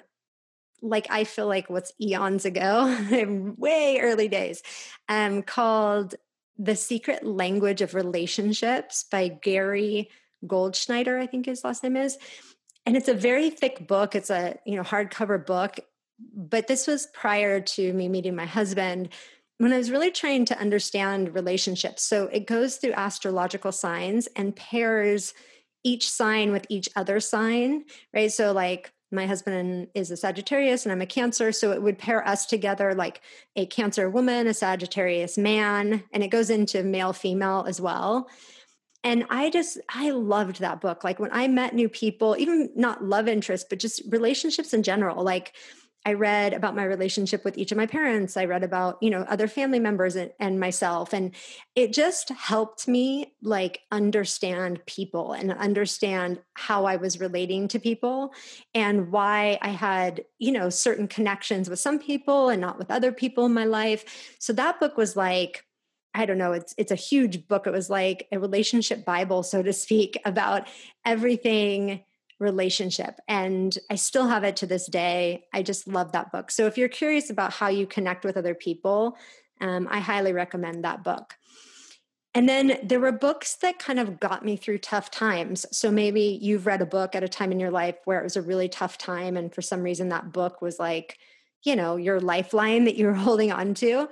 like, 0.82 1.08
I 1.10 1.26
feel 1.26 1.48
like 1.48 1.70
what's 1.70 1.92
eons 2.00 2.46
ago, 2.46 2.98
way 3.58 4.00
early 4.02 4.30
days, 4.30 4.64
um, 5.10 5.44
called 5.44 6.16
The 6.58 6.78
Secret 6.78 7.26
Language 7.26 7.82
of 7.82 7.94
Relationships 7.94 9.04
by 9.04 9.28
Gary 9.28 10.10
Goldschneider, 10.46 11.20
I 11.20 11.28
think 11.28 11.46
his 11.46 11.66
last 11.66 11.84
name 11.84 11.98
is 11.98 12.18
and 12.90 12.98
it's 12.98 13.08
a 13.08 13.14
very 13.14 13.52
thick 13.52 13.86
book. 13.86 14.16
It's 14.16 14.32
a 14.32 14.58
you 14.66 14.76
know 14.76 14.82
hardcover 14.82 15.46
book. 15.46 15.80
But 16.34 16.66
this 16.66 16.88
was 16.88 17.08
prior 17.14 17.62
to 17.62 17.94
me 17.94 18.10
meeting 18.10 18.36
my 18.36 18.48
husband 18.48 19.10
when 19.60 19.72
i 19.72 19.78
was 19.78 19.92
really 19.92 20.10
trying 20.10 20.44
to 20.46 20.60
understand 20.60 21.36
relationships. 21.36 22.02
So 22.02 22.26
it 22.28 22.48
goes 22.48 22.78
through 22.78 22.94
astrological 22.94 23.72
signs 23.72 24.28
and 24.36 24.56
pairs 24.56 25.36
each 25.84 26.10
sign 26.10 26.52
with 26.52 26.66
each 26.68 26.90
other 26.96 27.20
sign 27.20 27.86
right? 28.12 28.32
So 28.32 28.54
like 28.54 28.92
my 29.12 29.28
husband 29.28 29.90
is 29.94 30.10
a 30.10 30.18
Sagittarius 30.18 30.86
and 30.86 30.92
I'm 30.92 31.02
a 31.02 31.06
Cancer. 31.06 31.52
So 31.52 31.72
it 31.72 31.84
would 31.84 32.00
pair 32.00 32.28
us 32.28 32.48
together 32.48 32.96
like 32.96 33.22
a 33.56 33.68
Cancer 33.68 34.10
woman, 34.10 34.48
a 34.48 34.54
Sagittarius 34.54 35.38
man, 35.38 36.04
and 36.12 36.24
it 36.24 36.30
goes 36.30 36.50
into 36.50 36.82
male 36.82 37.14
female 37.14 37.66
as 37.68 37.80
well 37.80 38.28
and 39.04 39.26
i 39.30 39.50
just 39.50 39.78
i 39.90 40.10
loved 40.12 40.60
that 40.60 40.82
book 40.82 41.04
like 41.04 41.20
when 41.20 41.32
i 41.32 41.48
met 41.48 41.74
new 41.74 41.90
people 41.90 42.36
even 42.38 42.70
not 42.76 43.04
love 43.04 43.28
interest 43.28 43.68
but 43.70 43.80
just 43.80 44.02
relationships 44.10 44.74
in 44.74 44.84
general 44.84 45.24
like 45.24 45.54
I 46.06 46.14
read 46.14 46.54
about 46.54 46.76
my 46.76 46.86
relationship 46.86 47.44
with 47.44 47.58
each 47.58 47.72
of 47.72 47.78
my 47.78 47.86
parents. 47.86 48.38
I 48.38 48.46
read 48.46 48.64
about, 48.64 48.98
you 49.02 49.10
know, 49.10 49.22
other 49.24 49.48
family 49.48 49.80
members 49.80 50.16
and, 50.16 50.32
and, 50.40 50.60
myself. 50.60 51.12
And 51.12 51.36
it 51.76 51.94
just 51.94 52.30
helped 52.30 52.88
me 52.88 53.34
like 53.42 53.82
understand 53.92 54.84
people 54.86 55.34
and 55.34 55.52
understand 55.52 56.40
how 56.54 56.86
I 56.86 56.96
was 56.96 57.20
relating 57.20 57.68
to 57.70 57.80
people 57.80 58.34
and 58.74 59.12
why 59.12 59.60
I 59.62 59.70
had, 59.70 60.24
you 60.38 60.54
know, 60.54 60.70
certain 60.70 61.08
connections 61.08 61.70
with 61.70 61.80
some 61.80 62.00
people 62.00 62.48
and 62.48 62.62
not 62.62 62.80
with 62.80 62.92
other 62.92 63.12
people 63.12 63.46
in 63.46 63.54
my 63.54 63.66
life. 63.66 64.36
So 64.40 64.54
that 64.54 64.80
book 64.80 64.96
was 64.96 65.18
like, 65.18 65.66
I 66.14 66.26
don't 66.26 66.38
know, 66.38 66.54
it's 66.54 66.74
it's 66.78 66.92
a 66.92 66.96
huge 66.96 67.48
book. 67.48 67.68
It 67.68 67.72
was 67.72 67.90
like 67.90 68.28
a 68.32 68.40
relationship 68.40 69.06
Bible, 69.06 69.44
so 69.44 69.62
to 69.62 69.74
speak, 69.74 70.20
about 70.26 70.68
everything 71.06 72.04
relationship. 72.40 73.20
And 73.28 73.78
I 73.90 73.96
still 73.96 74.28
have 74.28 74.46
it 74.46 74.56
to 74.58 74.66
this 74.66 74.88
day. 74.88 75.44
I 75.54 75.62
just 75.62 75.88
love 75.88 76.14
that 76.14 76.32
book. 76.32 76.52
So 76.52 76.68
if 76.68 76.78
you're 76.78 76.88
curious 76.88 77.30
about 77.30 77.52
how 77.52 77.68
you 77.68 77.86
connect 77.86 78.24
with 78.24 78.38
other 78.38 78.56
people, 78.56 79.18
um, 79.60 79.88
I 79.92 80.00
highly 80.00 80.32
recommend 80.32 80.86
that 80.86 81.04
book. 81.04 81.36
And 82.36 82.48
then 82.48 82.78
there 82.84 83.00
were 83.00 83.12
books 83.12 83.56
that 83.58 83.80
kind 83.80 84.00
of 84.00 84.20
got 84.20 84.46
me 84.46 84.56
through 84.56 84.78
tough 84.80 85.10
times. 85.10 85.66
So 85.76 85.92
maybe 85.92 86.40
you've 86.42 86.68
read 86.68 86.82
a 86.82 86.86
book 86.86 87.16
at 87.16 87.24
a 87.24 87.28
time 87.28 87.52
in 87.52 87.60
your 87.60 87.72
life 87.72 87.96
where 88.06 88.20
it 88.20 88.24
was 88.24 88.38
a 88.38 88.42
really 88.42 88.70
tough 88.70 88.98
time. 88.98 89.36
And 89.36 89.54
for 89.54 89.62
some 89.62 89.82
reason, 89.82 90.10
that 90.10 90.32
book 90.32 90.62
was 90.62 90.80
like, 90.80 91.18
you 91.64 91.76
know, 91.76 91.96
your 91.98 92.20
lifeline 92.20 92.86
that 92.86 92.96
you 92.96 93.08
were 93.08 93.14
holding 93.16 93.52
on 93.52 93.74
to. 93.76 94.10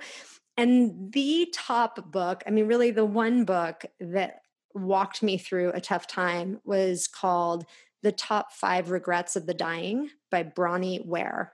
And 0.58 1.12
the 1.12 1.48
top 1.54 2.10
book, 2.10 2.42
I 2.44 2.50
mean, 2.50 2.66
really 2.66 2.90
the 2.90 3.04
one 3.04 3.44
book 3.44 3.86
that 4.00 4.42
walked 4.74 5.22
me 5.22 5.38
through 5.38 5.70
a 5.70 5.80
tough 5.80 6.08
time 6.08 6.60
was 6.64 7.06
called 7.06 7.64
The 8.02 8.10
Top 8.10 8.52
Five 8.52 8.90
Regrets 8.90 9.36
of 9.36 9.46
the 9.46 9.54
Dying 9.54 10.10
by 10.32 10.42
Bronnie 10.42 11.00
Ware. 11.06 11.52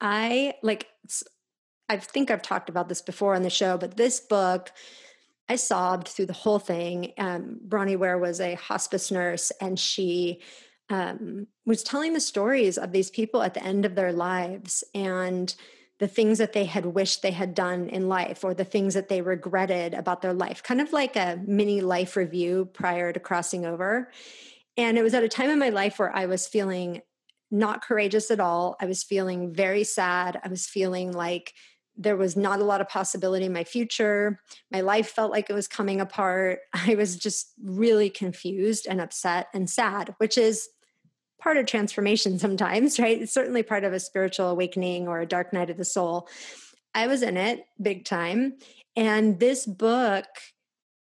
I 0.00 0.54
like, 0.64 0.88
I 1.88 1.98
think 1.98 2.28
I've 2.28 2.42
talked 2.42 2.68
about 2.68 2.88
this 2.88 3.02
before 3.02 3.36
on 3.36 3.42
the 3.42 3.50
show, 3.50 3.78
but 3.78 3.96
this 3.96 4.18
book, 4.18 4.72
I 5.48 5.54
sobbed 5.54 6.08
through 6.08 6.26
the 6.26 6.32
whole 6.32 6.58
thing. 6.58 7.12
Um, 7.18 7.60
Bronnie 7.68 7.96
Ware 7.96 8.18
was 8.18 8.40
a 8.40 8.56
hospice 8.56 9.12
nurse 9.12 9.52
and 9.60 9.78
she 9.78 10.42
um, 10.90 11.46
was 11.64 11.84
telling 11.84 12.14
the 12.14 12.20
stories 12.20 12.78
of 12.78 12.90
these 12.90 13.10
people 13.10 13.42
at 13.42 13.54
the 13.54 13.62
end 13.62 13.84
of 13.84 13.94
their 13.94 14.12
lives. 14.12 14.82
And 14.92 15.54
the 15.98 16.08
things 16.08 16.38
that 16.38 16.52
they 16.52 16.64
had 16.64 16.84
wished 16.86 17.22
they 17.22 17.30
had 17.30 17.54
done 17.54 17.88
in 17.88 18.08
life 18.08 18.44
or 18.44 18.52
the 18.52 18.64
things 18.64 18.94
that 18.94 19.08
they 19.08 19.22
regretted 19.22 19.94
about 19.94 20.20
their 20.20 20.34
life, 20.34 20.62
kind 20.62 20.80
of 20.80 20.92
like 20.92 21.16
a 21.16 21.40
mini 21.46 21.80
life 21.80 22.16
review 22.16 22.68
prior 22.72 23.12
to 23.12 23.20
crossing 23.20 23.64
over. 23.64 24.10
And 24.76 24.98
it 24.98 25.02
was 25.02 25.14
at 25.14 25.24
a 25.24 25.28
time 25.28 25.50
in 25.50 25.58
my 25.58 25.70
life 25.70 25.98
where 25.98 26.14
I 26.14 26.26
was 26.26 26.46
feeling 26.46 27.00
not 27.50 27.82
courageous 27.82 28.30
at 28.30 28.40
all. 28.40 28.76
I 28.80 28.86
was 28.86 29.02
feeling 29.02 29.54
very 29.54 29.84
sad. 29.84 30.38
I 30.44 30.48
was 30.48 30.66
feeling 30.66 31.12
like 31.12 31.54
there 31.96 32.16
was 32.16 32.36
not 32.36 32.60
a 32.60 32.64
lot 32.64 32.82
of 32.82 32.88
possibility 32.88 33.46
in 33.46 33.52
my 33.52 33.64
future. 33.64 34.40
My 34.70 34.82
life 34.82 35.08
felt 35.08 35.30
like 35.30 35.48
it 35.48 35.54
was 35.54 35.68
coming 35.68 36.00
apart. 36.00 36.58
I 36.74 36.94
was 36.94 37.16
just 37.16 37.52
really 37.62 38.10
confused 38.10 38.86
and 38.88 39.00
upset 39.00 39.48
and 39.54 39.70
sad, 39.70 40.14
which 40.18 40.36
is 40.36 40.68
part 41.46 41.58
of 41.58 41.66
transformation 41.66 42.38
sometimes, 42.40 42.98
right? 42.98 43.22
It's 43.22 43.32
certainly 43.32 43.62
part 43.62 43.84
of 43.84 43.92
a 43.92 44.00
spiritual 44.00 44.48
awakening 44.48 45.06
or 45.06 45.20
a 45.20 45.26
dark 45.26 45.52
night 45.52 45.70
of 45.70 45.76
the 45.76 45.84
soul. 45.84 46.28
I 46.92 47.06
was 47.06 47.22
in 47.22 47.36
it 47.36 47.64
big 47.80 48.04
time. 48.04 48.54
And 48.96 49.38
this 49.38 49.64
book, 49.64 50.24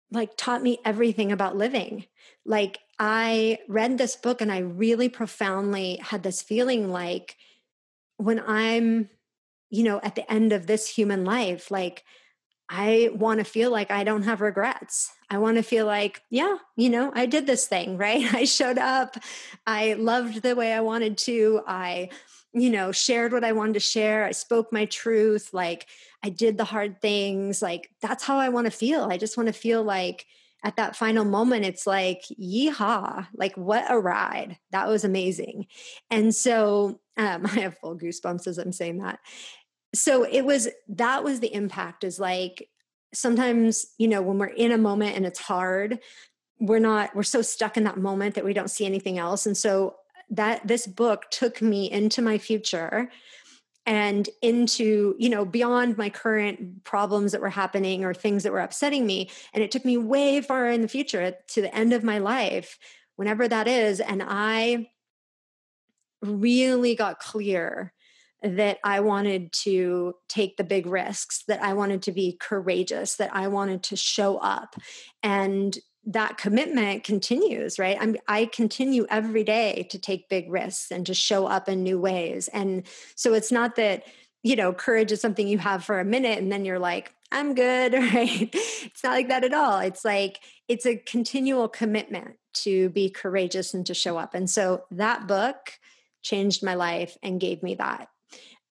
like, 0.10 0.32
taught 0.38 0.64
me 0.64 0.80
everything 0.84 1.32
about 1.32 1.58
living. 1.58 2.06
Like, 2.44 2.80
I 2.98 3.60
read 3.68 4.00
this 4.00 4.16
book 4.16 4.42
and 4.42 4.52
I 4.52 4.60
really 4.60 5.10
profoundly 5.10 5.98
had 6.02 6.24
this 6.24 6.42
feeling 6.42 6.90
like 6.90 7.36
when 8.18 8.42
I'm, 8.48 9.10
you 9.70 9.84
know, 9.84 10.00
at 10.02 10.16
the 10.16 10.32
end 10.32 10.54
of 10.54 10.66
this 10.66 10.88
human 10.88 11.24
life, 11.24 11.70
like, 11.70 12.04
I 12.74 13.10
want 13.14 13.40
to 13.40 13.44
feel 13.44 13.70
like 13.70 13.92
I 13.92 14.06
don't 14.06 14.24
have 14.24 14.40
regrets. 14.40 15.12
I 15.30 15.40
want 15.40 15.58
to 15.58 15.64
feel 15.64 15.86
like, 15.86 16.22
yeah, 16.30 16.56
you 16.78 16.90
know, 16.90 17.12
I 17.14 17.26
did 17.26 17.46
this 17.46 17.68
thing, 17.68 17.98
right? 17.98 18.34
I 18.34 18.46
showed 18.46 18.78
up. 18.78 19.18
I 19.68 19.94
loved 19.94 20.42
the 20.42 20.56
way 20.56 20.72
I 20.72 20.80
wanted 20.80 21.18
to. 21.20 21.62
I, 21.68 22.10
you 22.54 22.70
know, 22.70 22.94
shared 22.94 23.34
what 23.34 23.44
I 23.44 23.52
wanted 23.52 23.74
to 23.74 23.82
share. 23.82 24.24
I 24.24 24.32
spoke 24.32 24.72
my 24.72 24.86
truth. 24.86 25.50
Like 25.52 25.86
I 26.24 26.30
did 26.30 26.58
the 26.58 26.64
hard 26.64 27.02
things. 27.02 27.62
Like 27.62 27.90
that's 28.02 28.24
how 28.24 28.38
I 28.38 28.48
want 28.48 28.66
to 28.66 28.72
feel. 28.72 29.04
I 29.04 29.18
just 29.18 29.36
want 29.36 29.48
to 29.48 29.54
feel 29.54 29.84
like 29.84 30.26
at 30.64 30.78
that 30.78 30.96
final 30.96 31.26
moment, 31.26 31.66
it's 31.66 31.88
like, 31.88 32.22
yeehaw, 32.40 33.28
like 33.34 33.58
what 33.58 33.84
a 33.90 34.00
ride. 34.00 34.58
That 34.72 34.88
was 34.88 35.04
amazing. 35.04 35.66
And 36.10 36.34
so 36.34 37.02
um, 37.18 37.46
I 37.46 37.60
have 37.62 37.78
full 37.80 37.98
goosebumps 37.98 38.48
as 38.48 38.58
I'm 38.58 38.72
saying 38.72 39.00
that 39.00 39.20
so 39.94 40.24
it 40.24 40.44
was 40.44 40.70
that 40.88 41.24
was 41.24 41.40
the 41.40 41.54
impact 41.54 42.04
is 42.04 42.20
like 42.20 42.70
sometimes 43.14 43.88
you 43.98 44.08
know 44.08 44.22
when 44.22 44.38
we're 44.38 44.46
in 44.48 44.72
a 44.72 44.78
moment 44.78 45.16
and 45.16 45.26
it's 45.26 45.40
hard 45.40 46.00
we're 46.62 46.80
not 46.80 47.14
we're 47.16 47.24
so 47.24 47.42
stuck 47.42 47.76
in 47.76 47.84
that 47.84 47.98
moment 47.98 48.36
that 48.36 48.46
we 48.46 48.54
don't 48.54 48.70
see 48.70 48.86
anything 48.86 49.18
else. 49.18 49.46
And 49.46 49.58
so 49.58 49.96
that 50.30 50.66
this 50.66 50.88
book 50.88 51.26
took 51.32 51.62
me 51.62 51.92
into 51.92 52.22
my 52.22 52.38
future 52.38 53.10
and 53.88 54.30
into 54.44 55.16
you 55.18 55.28
know 55.28 55.44
beyond 55.44 55.98
my 55.98 56.10
current 56.10 56.84
problems 56.84 57.32
that 57.32 57.42
were 57.42 57.50
happening 57.50 58.06
or 58.06 58.14
things 58.14 58.44
that 58.44 58.52
were 58.52 58.60
upsetting 58.60 59.06
me. 59.08 59.30
And 59.54 59.64
it 59.64 59.72
took 59.72 59.84
me 59.84 59.98
way 59.98 60.40
far 60.42 60.70
in 60.70 60.82
the 60.82 60.88
future 60.88 61.36
to 61.48 61.62
the 61.62 61.76
end 61.76 61.92
of 61.94 62.04
my 62.04 62.20
life 62.20 62.78
whenever 63.16 63.48
that 63.48 63.68
is. 63.68 64.00
And 64.00 64.24
i 64.26 64.88
really 66.22 66.94
got 66.94 67.20
clear 67.20 67.92
that 68.44 68.80
I 68.84 69.02
wanted 69.02 69.52
to 69.64 70.16
take 70.28 70.58
the 70.58 70.64
big 70.64 70.88
risks, 70.88 71.44
that 71.48 71.62
I 71.62 71.74
wanted 71.74 72.02
to 72.04 72.12
be 72.12 72.38
courageous, 72.40 73.16
that 73.18 73.34
I 73.34 73.48
wanted 73.48 73.84
to 73.84 73.96
show 73.96 74.38
up. 74.38 74.76
And 75.22 75.78
that 76.06 76.38
commitment 76.38 77.04
continues, 77.04 77.78
right? 77.78 77.98
I'm, 78.00 78.16
I 78.28 78.46
continue 78.46 79.06
every 79.10 79.44
day 79.44 79.88
to 79.92 80.00
take 80.00 80.30
big 80.30 80.52
risks 80.52 80.90
and 80.90 81.06
to 81.06 81.14
show 81.14 81.46
up 81.46 81.70
in 81.70 81.84
new 81.84 82.00
ways. 82.00 82.48
And 82.48 82.88
so 83.16 83.36
it's 83.36 83.52
not 83.52 83.76
that, 83.76 84.04
you 84.42 84.56
know, 84.56 84.74
courage 84.74 85.12
is 85.12 85.22
something 85.22 85.48
you 85.48 85.60
have 85.60 85.84
for 85.84 86.00
a 86.00 86.06
minute 86.06 86.40
and 86.40 86.52
then 86.52 86.66
you're 86.66 86.80
like, 86.80 87.14
I'm 87.32 87.54
good, 87.54 87.94
right? 88.14 88.50
It's 88.52 89.04
not 89.04 89.12
like 89.12 89.28
that 89.28 89.44
at 89.44 89.54
all. 89.54 89.80
It's 89.80 90.04
like, 90.04 90.40
it's 90.68 90.88
a 90.88 90.98
continual 90.98 91.68
commitment 91.68 92.38
to 92.54 92.90
be 92.90 93.12
courageous 93.12 93.76
and 93.76 93.86
to 93.86 93.94
show 93.94 94.18
up. 94.18 94.34
And 94.34 94.50
so 94.50 94.86
that 94.90 95.28
book 95.28 95.74
changed 96.24 96.64
my 96.64 96.74
life 96.74 97.16
and 97.22 97.40
gave 97.40 97.62
me 97.62 97.76
that 97.76 98.10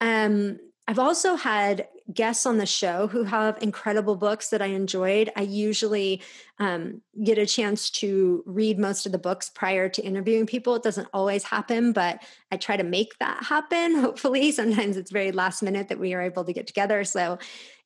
um, 0.01 0.59
I've 0.89 0.99
also 0.99 1.37
had 1.37 1.87
guests 2.13 2.47
on 2.47 2.59
the 2.59 2.67
show 2.67 3.07
who 3.07 3.23
have 3.25 3.63
incredible 3.63 4.17
books 4.17 4.49
that 4.49 4.61
I 4.61 4.67
enjoyed. 4.67 5.31
I 5.37 5.43
usually 5.43 6.23
um, 6.59 7.03
get 7.23 7.39
a 7.39 7.47
chance 7.47 7.91
to 7.91 8.43
read 8.47 8.79
most 8.79 9.07
of 9.07 9.13
the 9.13 9.19
books 9.19 9.51
prior 9.51 9.89
to 9.89 10.03
interviewing 10.03 10.47
people. 10.47 10.75
It 10.75 10.83
doesn't 10.83 11.09
always 11.13 11.45
happen, 11.45 11.93
but 11.93 12.23
I 12.51 12.57
try 12.57 12.77
to 12.77 12.83
make 12.83 13.19
that 13.19 13.45
happen, 13.45 13.95
hopefully. 14.01 14.51
Sometimes 14.51 14.97
it's 14.97 15.13
very 15.13 15.33
last 15.33 15.63
minute 15.63 15.89
that 15.89 16.01
we 16.01 16.15
are 16.15 16.23
able 16.23 16.45
to 16.45 16.53
get 16.53 16.67
together. 16.67 17.05
So 17.05 17.39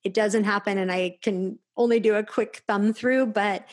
it 0.02 0.14
doesn't 0.14 0.44
happen, 0.44 0.78
and 0.78 0.90
I 0.90 1.18
can 1.22 1.58
only 1.76 2.00
do 2.00 2.14
a 2.14 2.24
quick 2.24 2.62
thumb 2.66 2.92
through. 2.92 3.26
But 3.26 3.66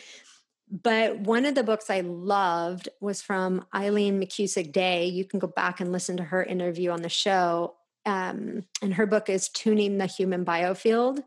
but 0.70 1.20
one 1.20 1.46
of 1.46 1.56
the 1.56 1.64
books 1.64 1.90
I 1.90 2.00
loved 2.00 2.88
was 3.02 3.22
from 3.22 3.66
Eileen 3.76 4.22
McKusick 4.22 4.72
Day. 4.72 5.08
You 5.08 5.26
can 5.26 5.40
go 5.40 5.48
back 5.48 5.82
and 5.82 5.92
listen 5.92 6.16
to 6.18 6.24
her 6.24 6.44
interview 6.44 6.92
on 6.92 7.02
the 7.02 7.10
show 7.10 7.76
um, 8.06 8.64
and 8.82 8.94
her 8.94 9.06
book 9.06 9.30
is 9.30 9.50
Tuning 9.50 9.98
the 9.98 10.06
Human 10.06 10.46
Biofield. 10.46 11.24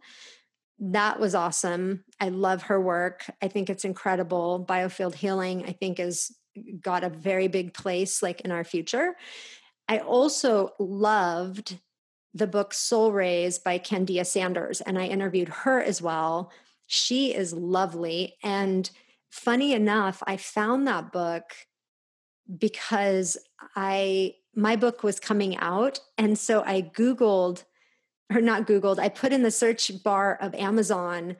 That 0.78 1.20
was 1.20 1.34
awesome. 1.34 2.04
I 2.20 2.30
love 2.30 2.62
her 2.64 2.80
work. 2.80 3.24
I 3.40 3.48
think 3.48 3.70
it's 3.70 3.84
incredible. 3.84 4.64
Biofield 4.68 5.14
healing, 5.14 5.64
I 5.66 5.72
think, 5.72 5.98
has 5.98 6.32
got 6.80 7.04
a 7.04 7.08
very 7.08 7.48
big 7.48 7.74
place 7.74 8.22
like 8.22 8.40
in 8.42 8.50
our 8.50 8.64
future. 8.64 9.14
I 9.88 9.98
also 9.98 10.70
loved 10.78 11.78
the 12.32 12.46
book 12.46 12.74
Soul 12.74 13.12
Rays 13.12 13.58
by 13.58 13.78
Candia 13.78 14.24
Sanders, 14.24 14.80
and 14.80 14.98
I 14.98 15.06
interviewed 15.06 15.48
her 15.48 15.80
as 15.80 16.02
well. 16.02 16.50
She 16.86 17.32
is 17.34 17.52
lovely. 17.52 18.34
And 18.42 18.90
funny 19.30 19.72
enough, 19.72 20.22
I 20.26 20.36
found 20.36 20.86
that 20.86 21.12
book 21.12 21.44
because 22.58 23.36
I 23.76 24.34
my 24.56 24.76
book 24.76 25.02
was 25.02 25.20
coming 25.20 25.56
out. 25.58 26.00
And 26.18 26.38
so 26.38 26.62
I 26.64 26.82
Googled, 26.82 27.64
or 28.32 28.40
not 28.40 28.66
Googled, 28.66 28.98
I 28.98 29.08
put 29.08 29.32
in 29.32 29.42
the 29.42 29.50
search 29.50 29.90
bar 30.02 30.38
of 30.40 30.54
Amazon 30.54 31.36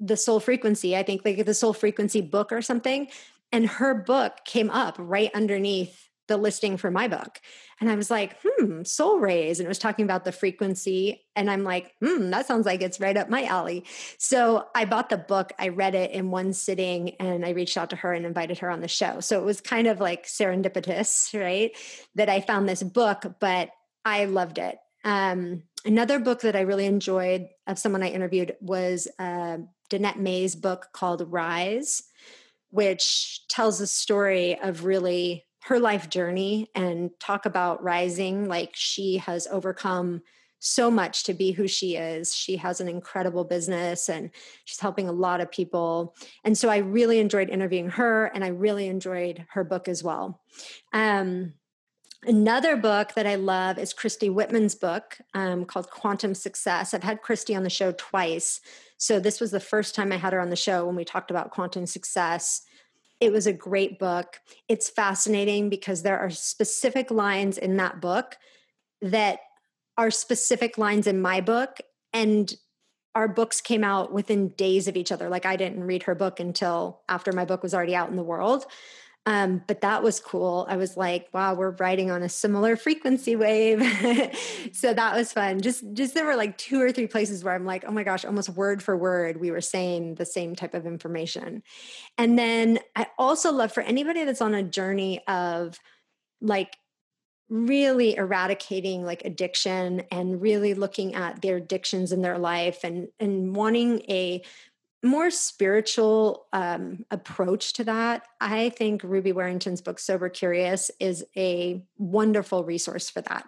the 0.00 0.16
soul 0.16 0.40
frequency, 0.40 0.96
I 0.96 1.02
think 1.02 1.24
like 1.24 1.44
the 1.44 1.54
soul 1.54 1.72
frequency 1.72 2.20
book 2.20 2.52
or 2.52 2.62
something. 2.62 3.08
And 3.52 3.66
her 3.66 3.94
book 3.94 4.38
came 4.44 4.70
up 4.70 4.96
right 4.98 5.30
underneath 5.34 6.08
the 6.26 6.36
listing 6.36 6.76
for 6.76 6.90
my 6.90 7.08
book. 7.08 7.40
And 7.80 7.90
I 7.90 7.96
was 7.96 8.10
like, 8.10 8.36
hmm, 8.42 8.82
soul 8.84 9.18
rays. 9.18 9.58
And 9.58 9.66
it 9.66 9.68
was 9.68 9.78
talking 9.78 10.04
about 10.04 10.24
the 10.24 10.32
frequency. 10.32 11.24
And 11.36 11.50
I'm 11.50 11.64
like, 11.64 11.92
hmm, 12.02 12.30
that 12.30 12.46
sounds 12.46 12.66
like 12.66 12.82
it's 12.82 13.00
right 13.00 13.16
up 13.16 13.28
my 13.28 13.44
alley. 13.44 13.84
So 14.18 14.66
I 14.74 14.84
bought 14.84 15.10
the 15.10 15.18
book, 15.18 15.52
I 15.58 15.68
read 15.68 15.94
it 15.94 16.12
in 16.12 16.30
one 16.30 16.52
sitting, 16.52 17.10
and 17.16 17.44
I 17.44 17.50
reached 17.50 17.76
out 17.76 17.90
to 17.90 17.96
her 17.96 18.12
and 18.12 18.24
invited 18.24 18.58
her 18.58 18.70
on 18.70 18.80
the 18.80 18.88
show. 18.88 19.20
So 19.20 19.38
it 19.38 19.44
was 19.44 19.60
kind 19.60 19.86
of 19.86 20.00
like 20.00 20.26
serendipitous, 20.26 21.38
right? 21.38 21.72
That 22.14 22.28
I 22.28 22.40
found 22.40 22.68
this 22.68 22.82
book, 22.82 23.24
but 23.40 23.70
I 24.04 24.26
loved 24.26 24.58
it. 24.58 24.78
Um, 25.04 25.64
another 25.84 26.18
book 26.18 26.40
that 26.42 26.56
I 26.56 26.60
really 26.60 26.86
enjoyed 26.86 27.48
of 27.66 27.78
someone 27.78 28.02
I 28.02 28.08
interviewed 28.08 28.56
was 28.60 29.06
uh, 29.18 29.58
Danette 29.90 30.16
May's 30.16 30.56
book 30.56 30.88
called 30.92 31.30
Rise, 31.30 32.02
which 32.70 33.46
tells 33.48 33.80
a 33.80 33.86
story 33.86 34.58
of 34.58 34.84
really 34.84 35.44
her 35.64 35.78
life 35.78 36.10
journey 36.10 36.70
and 36.74 37.10
talk 37.18 37.46
about 37.46 37.82
rising. 37.82 38.48
Like 38.48 38.72
she 38.74 39.18
has 39.18 39.46
overcome 39.50 40.22
so 40.58 40.90
much 40.90 41.24
to 41.24 41.34
be 41.34 41.52
who 41.52 41.68
she 41.68 41.96
is. 41.96 42.34
She 42.34 42.56
has 42.56 42.80
an 42.80 42.88
incredible 42.88 43.44
business 43.44 44.08
and 44.08 44.30
she's 44.64 44.80
helping 44.80 45.08
a 45.08 45.12
lot 45.12 45.40
of 45.40 45.50
people. 45.50 46.14
And 46.42 46.56
so 46.56 46.68
I 46.68 46.78
really 46.78 47.18
enjoyed 47.18 47.50
interviewing 47.50 47.90
her 47.90 48.26
and 48.26 48.44
I 48.44 48.48
really 48.48 48.88
enjoyed 48.88 49.46
her 49.50 49.64
book 49.64 49.88
as 49.88 50.02
well. 50.02 50.40
Um, 50.92 51.54
Another 52.26 52.76
book 52.76 53.12
that 53.14 53.26
I 53.26 53.34
love 53.34 53.78
is 53.78 53.92
Christy 53.92 54.30
Whitman's 54.30 54.74
book 54.74 55.18
um, 55.34 55.66
called 55.66 55.90
Quantum 55.90 56.34
Success. 56.34 56.94
I've 56.94 57.02
had 57.02 57.20
Christy 57.20 57.54
on 57.54 57.64
the 57.64 57.70
show 57.70 57.92
twice. 57.92 58.62
So 58.96 59.20
this 59.20 59.40
was 59.40 59.50
the 59.50 59.60
first 59.60 59.94
time 59.94 60.10
I 60.10 60.16
had 60.16 60.32
her 60.32 60.40
on 60.40 60.48
the 60.48 60.56
show 60.56 60.86
when 60.86 60.96
we 60.96 61.04
talked 61.04 61.30
about 61.30 61.50
quantum 61.50 61.84
success. 61.84 62.62
It 63.20 63.32
was 63.32 63.46
a 63.46 63.52
great 63.52 63.98
book. 63.98 64.40
It's 64.68 64.90
fascinating 64.90 65.70
because 65.70 66.02
there 66.02 66.18
are 66.18 66.30
specific 66.30 67.10
lines 67.10 67.58
in 67.58 67.76
that 67.76 68.00
book 68.00 68.36
that 69.00 69.38
are 69.96 70.10
specific 70.10 70.78
lines 70.78 71.06
in 71.06 71.22
my 71.22 71.40
book. 71.40 71.78
And 72.12 72.52
our 73.14 73.28
books 73.28 73.60
came 73.60 73.84
out 73.84 74.12
within 74.12 74.48
days 74.48 74.88
of 74.88 74.96
each 74.96 75.12
other. 75.12 75.28
Like 75.28 75.46
I 75.46 75.56
didn't 75.56 75.84
read 75.84 76.02
her 76.04 76.14
book 76.14 76.40
until 76.40 77.02
after 77.08 77.32
my 77.32 77.44
book 77.44 77.62
was 77.62 77.74
already 77.74 77.94
out 77.94 78.10
in 78.10 78.16
the 78.16 78.22
world. 78.22 78.66
Um, 79.26 79.62
but 79.66 79.80
that 79.80 80.02
was 80.02 80.20
cool. 80.20 80.66
I 80.68 80.76
was 80.76 80.98
like, 80.98 81.28
wow, 81.32 81.54
we're 81.54 81.70
riding 81.70 82.10
on 82.10 82.22
a 82.22 82.28
similar 82.28 82.76
frequency 82.76 83.36
wave. 83.36 83.80
so 84.72 84.92
that 84.92 85.16
was 85.16 85.32
fun. 85.32 85.62
Just 85.62 85.82
just 85.94 86.12
there 86.12 86.26
were 86.26 86.36
like 86.36 86.58
two 86.58 86.80
or 86.80 86.92
three 86.92 87.06
places 87.06 87.42
where 87.42 87.54
I'm 87.54 87.64
like, 87.64 87.84
oh 87.86 87.90
my 87.90 88.02
gosh, 88.02 88.26
almost 88.26 88.50
word 88.50 88.82
for 88.82 88.96
word, 88.96 89.40
we 89.40 89.50
were 89.50 89.62
saying 89.62 90.16
the 90.16 90.26
same 90.26 90.54
type 90.54 90.74
of 90.74 90.84
information. 90.84 91.62
And 92.18 92.38
then 92.38 92.80
I 92.94 93.06
also 93.18 93.50
love 93.50 93.72
for 93.72 93.82
anybody 93.82 94.24
that's 94.24 94.42
on 94.42 94.54
a 94.54 94.62
journey 94.62 95.26
of 95.26 95.78
like 96.42 96.76
really 97.48 98.16
eradicating 98.16 99.04
like 99.04 99.22
addiction 99.24 100.02
and 100.10 100.42
really 100.42 100.74
looking 100.74 101.14
at 101.14 101.40
their 101.40 101.56
addictions 101.56 102.12
in 102.12 102.20
their 102.20 102.38
life 102.38 102.84
and 102.84 103.08
and 103.20 103.54
wanting 103.56 104.00
a 104.10 104.42
more 105.04 105.30
spiritual 105.30 106.46
um, 106.52 107.04
approach 107.10 107.74
to 107.74 107.84
that, 107.84 108.26
I 108.40 108.70
think 108.70 109.04
Ruby 109.04 109.32
Warrington's 109.32 109.82
book, 109.82 109.98
Sober 109.98 110.28
Curious, 110.28 110.90
is 110.98 111.24
a 111.36 111.84
wonderful 111.98 112.64
resource 112.64 113.10
for 113.10 113.20
that. 113.22 113.46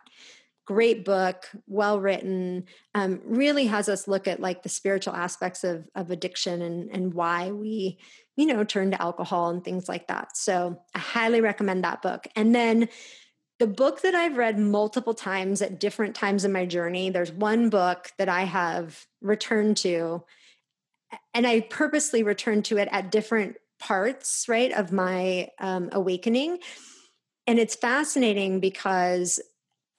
Great 0.67 1.05
book, 1.05 1.49
well 1.67 2.01
written, 2.01 2.65
um, 2.95 3.21
really 3.25 3.67
has 3.67 3.89
us 3.89 4.09
look 4.09 4.29
at 4.29 4.41
like 4.41 4.63
the 4.63 4.69
spiritual 4.69 5.15
aspects 5.15 5.65
of, 5.65 5.89
of 5.95 6.11
addiction 6.11 6.61
and, 6.61 6.91
and 6.91 7.15
why 7.15 7.51
we, 7.53 7.99
you 8.37 8.47
know, 8.47 8.65
turn 8.65 8.91
to 8.91 9.01
alcohol 9.01 9.49
and 9.49 9.65
things 9.65 9.89
like 9.89 10.09
that. 10.09 10.37
So 10.37 10.83
I 10.95 10.99
highly 10.99 11.41
recommend 11.41 11.85
that 11.85 12.03
book. 12.03 12.27
And 12.37 12.55
then 12.55 12.89
the 13.59 13.67
book 13.67 14.03
that 14.03 14.15
I've 14.15 14.37
read 14.37 14.59
multiple 14.59 15.15
times 15.15 15.63
at 15.63 15.81
different 15.81 16.15
times 16.15 16.45
in 16.45 16.53
my 16.53 16.67
journey, 16.67 17.11
there's 17.11 17.33
one 17.33 17.71
book 17.71 18.11
that 18.19 18.29
I 18.29 18.43
have 18.43 19.07
returned 19.23 19.79
to 19.79 20.25
and 21.35 21.47
I 21.47 21.61
purposely 21.61 22.23
returned 22.23 22.65
to 22.67 22.79
it 22.79 22.89
at 22.91 23.11
different 23.11 23.57
parts, 23.79 24.47
right, 24.49 24.73
of 24.73 24.93
my 24.93 25.49
um, 25.61 25.91
awakening. 25.93 26.59
And 27.47 27.59
it's 27.59 27.77
fascinating 27.77 28.61
because 28.61 29.41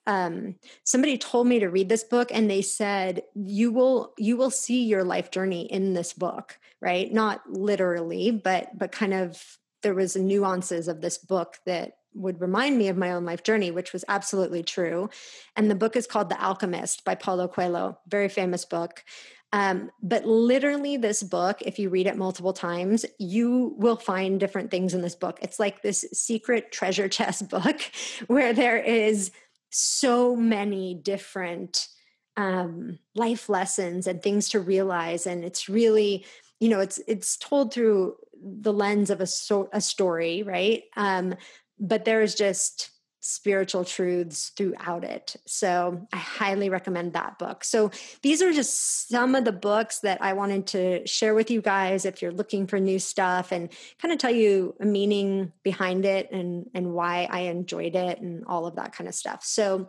um, 0.06 0.56
somebody 0.84 1.18
told 1.18 1.46
me 1.46 1.58
to 1.58 1.68
read 1.68 1.88
this 1.88 2.02
book 2.02 2.30
and 2.32 2.50
they 2.50 2.62
said 2.62 3.22
you 3.34 3.70
will 3.70 4.14
you 4.16 4.38
will 4.38 4.50
see 4.50 4.84
your 4.84 5.04
life 5.04 5.30
journey 5.30 5.70
in 5.70 5.92
this 5.92 6.14
book 6.14 6.58
right? 6.80 7.12
Not 7.12 7.42
literally 7.46 8.30
but 8.30 8.76
but 8.76 8.90
kind 8.90 9.12
of 9.12 9.58
there 9.82 9.94
was 9.94 10.16
nuances 10.16 10.88
of 10.88 11.02
this 11.02 11.18
book 11.18 11.58
that 11.66 11.92
would 12.14 12.40
remind 12.40 12.78
me 12.78 12.88
of 12.88 12.96
my 12.96 13.12
own 13.12 13.26
life 13.26 13.42
journey 13.42 13.70
which 13.70 13.92
was 13.92 14.04
absolutely 14.08 14.62
true. 14.62 15.10
And 15.56 15.70
the 15.70 15.74
book 15.74 15.94
is 15.94 16.06
called 16.06 16.30
the 16.30 16.42
alchemist 16.42 17.04
by 17.04 17.14
paulo 17.14 17.46
coelho 17.46 17.98
very 18.08 18.30
famous 18.30 18.64
book 18.64 19.04
um, 19.52 19.90
but 20.02 20.26
literally, 20.26 20.98
this 20.98 21.22
book, 21.22 21.62
if 21.62 21.78
you 21.78 21.88
read 21.88 22.06
it 22.06 22.18
multiple 22.18 22.52
times, 22.52 23.06
you 23.18 23.74
will 23.78 23.96
find 23.96 24.38
different 24.38 24.70
things 24.70 24.92
in 24.92 25.00
this 25.00 25.14
book. 25.14 25.38
It's 25.40 25.58
like 25.58 25.80
this 25.80 26.04
secret 26.12 26.70
treasure 26.70 27.08
chest 27.08 27.48
book 27.50 27.80
where 28.26 28.52
there 28.52 28.76
is 28.76 29.30
so 29.70 30.36
many 30.36 30.94
different 30.94 31.88
um, 32.36 32.98
life 33.14 33.48
lessons 33.48 34.06
and 34.06 34.22
things 34.22 34.50
to 34.50 34.60
realize. 34.60 35.26
And 35.26 35.42
it's 35.42 35.68
really, 35.68 36.26
you 36.60 36.68
know, 36.68 36.80
it's 36.80 37.00
it's 37.08 37.36
told 37.38 37.72
through 37.72 38.16
the 38.40 38.72
lens 38.72 39.10
of 39.10 39.20
a, 39.20 39.26
so, 39.26 39.68
a 39.72 39.80
story, 39.80 40.42
right? 40.42 40.82
Um, 40.96 41.34
but 41.80 42.04
there's 42.04 42.34
just 42.34 42.90
spiritual 43.28 43.84
truths 43.84 44.52
throughout 44.56 45.04
it. 45.04 45.36
So 45.44 46.06
I 46.14 46.16
highly 46.16 46.70
recommend 46.70 47.12
that 47.12 47.38
book. 47.38 47.62
So 47.62 47.90
these 48.22 48.40
are 48.40 48.52
just 48.52 49.08
some 49.10 49.34
of 49.34 49.44
the 49.44 49.52
books 49.52 49.98
that 50.00 50.22
I 50.22 50.32
wanted 50.32 50.66
to 50.68 51.06
share 51.06 51.34
with 51.34 51.50
you 51.50 51.60
guys 51.60 52.06
if 52.06 52.22
you're 52.22 52.32
looking 52.32 52.66
for 52.66 52.80
new 52.80 52.98
stuff 52.98 53.52
and 53.52 53.68
kind 54.00 54.12
of 54.12 54.18
tell 54.18 54.34
you 54.34 54.74
a 54.80 54.86
meaning 54.86 55.52
behind 55.62 56.06
it 56.06 56.32
and 56.32 56.70
and 56.72 56.94
why 56.94 57.28
I 57.30 57.40
enjoyed 57.40 57.94
it 57.94 58.20
and 58.20 58.46
all 58.46 58.66
of 58.66 58.76
that 58.76 58.94
kind 58.94 59.06
of 59.06 59.14
stuff. 59.14 59.44
So 59.44 59.88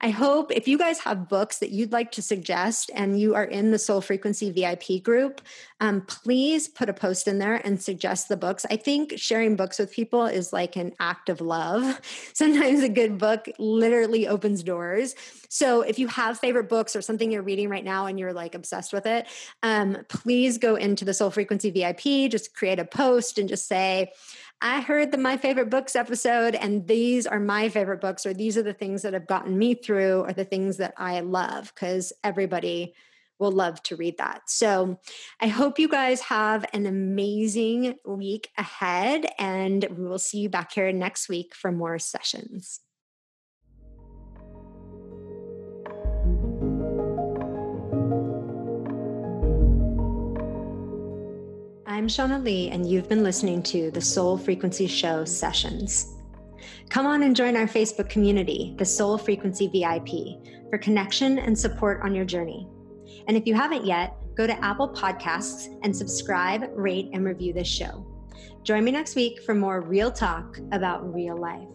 I 0.00 0.10
hope 0.10 0.50
if 0.50 0.66
you 0.66 0.76
guys 0.76 0.98
have 1.00 1.28
books 1.28 1.58
that 1.58 1.70
you'd 1.70 1.92
like 1.92 2.10
to 2.12 2.22
suggest 2.22 2.90
and 2.92 3.20
you 3.20 3.36
are 3.36 3.44
in 3.44 3.70
the 3.70 3.78
Soul 3.78 4.00
Frequency 4.00 4.50
VIP 4.50 5.02
group, 5.04 5.42
um, 5.78 6.00
please 6.02 6.66
put 6.66 6.88
a 6.88 6.92
post 6.92 7.28
in 7.28 7.38
there 7.38 7.54
and 7.64 7.80
suggest 7.80 8.28
the 8.28 8.36
books. 8.36 8.66
I 8.68 8.76
think 8.76 9.14
sharing 9.16 9.54
books 9.54 9.78
with 9.78 9.92
people 9.92 10.26
is 10.26 10.52
like 10.52 10.74
an 10.76 10.92
act 10.98 11.28
of 11.28 11.40
love. 11.40 12.00
Sometimes 12.34 12.79
a 12.82 12.88
good 12.88 13.18
book 13.18 13.48
literally 13.58 14.28
opens 14.28 14.62
doors. 14.62 15.14
So 15.48 15.82
if 15.82 15.98
you 15.98 16.08
have 16.08 16.38
favorite 16.38 16.68
books 16.68 16.94
or 16.94 17.02
something 17.02 17.30
you're 17.30 17.42
reading 17.42 17.68
right 17.68 17.84
now 17.84 18.06
and 18.06 18.18
you're 18.18 18.32
like 18.32 18.54
obsessed 18.54 18.92
with 18.92 19.06
it, 19.06 19.26
um, 19.62 19.98
please 20.08 20.58
go 20.58 20.76
into 20.76 21.04
the 21.04 21.14
Soul 21.14 21.30
Frequency 21.30 21.70
VIP, 21.70 22.30
just 22.30 22.54
create 22.54 22.78
a 22.78 22.84
post 22.84 23.38
and 23.38 23.48
just 23.48 23.66
say, 23.66 24.12
I 24.62 24.82
heard 24.82 25.10
the 25.10 25.18
My 25.18 25.38
Favorite 25.38 25.70
Books 25.70 25.96
episode, 25.96 26.54
and 26.54 26.86
these 26.86 27.26
are 27.26 27.40
my 27.40 27.70
favorite 27.70 28.00
books, 28.00 28.26
or 28.26 28.34
these 28.34 28.58
are 28.58 28.62
the 28.62 28.74
things 28.74 29.00
that 29.02 29.14
have 29.14 29.26
gotten 29.26 29.56
me 29.56 29.72
through, 29.72 30.20
or 30.20 30.34
the 30.34 30.44
things 30.44 30.76
that 30.76 30.92
I 30.98 31.20
love, 31.20 31.72
because 31.74 32.12
everybody 32.22 32.94
will 33.40 33.50
love 33.50 33.82
to 33.84 33.96
read 33.96 34.18
that. 34.18 34.42
So 34.46 35.00
I 35.40 35.48
hope 35.48 35.78
you 35.78 35.88
guys 35.88 36.20
have 36.20 36.64
an 36.72 36.86
amazing 36.86 37.96
week 38.06 38.50
ahead, 38.56 39.26
and 39.38 39.84
we 39.96 40.04
will 40.04 40.18
see 40.18 40.38
you 40.38 40.48
back 40.48 40.72
here 40.72 40.92
next 40.92 41.28
week 41.28 41.54
for 41.54 41.72
more 41.72 41.98
sessions. 41.98 42.80
I'm 51.86 52.06
Shauna 52.08 52.42
Lee, 52.42 52.70
and 52.70 52.88
you've 52.88 53.08
been 53.08 53.22
listening 53.22 53.62
to 53.64 53.90
the 53.90 54.00
Soul 54.00 54.38
Frequency 54.38 54.86
Show 54.86 55.24
sessions. 55.26 56.14
Come 56.88 57.06
on 57.06 57.22
and 57.24 57.36
join 57.36 57.56
our 57.56 57.66
Facebook 57.66 58.08
community, 58.08 58.74
the 58.78 58.84
Soul 58.84 59.18
Frequency 59.18 59.66
VIP, 59.68 60.70
for 60.70 60.78
connection 60.78 61.38
and 61.38 61.58
support 61.58 62.00
on 62.02 62.14
your 62.14 62.24
journey. 62.24 62.66
And 63.26 63.36
if 63.36 63.46
you 63.46 63.54
haven't 63.54 63.84
yet, 63.84 64.16
go 64.34 64.46
to 64.46 64.64
Apple 64.64 64.88
Podcasts 64.88 65.78
and 65.82 65.96
subscribe, 65.96 66.70
rate, 66.74 67.10
and 67.12 67.24
review 67.24 67.52
this 67.52 67.68
show. 67.68 68.06
Join 68.62 68.84
me 68.84 68.90
next 68.90 69.16
week 69.16 69.42
for 69.42 69.54
more 69.54 69.80
real 69.80 70.10
talk 70.10 70.58
about 70.72 71.14
real 71.14 71.36
life. 71.36 71.68